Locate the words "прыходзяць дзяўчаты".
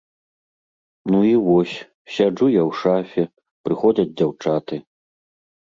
3.69-4.75